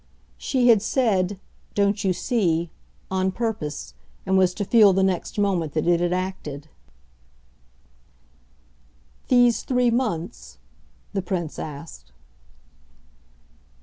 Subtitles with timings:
[0.39, 1.39] She had said
[1.75, 2.71] "Don't you see?"
[3.11, 3.93] on purpose,
[4.25, 6.69] and was to feel the next moment that it had acted.
[9.27, 10.57] "These three months'?"
[11.13, 12.11] the Prince asked.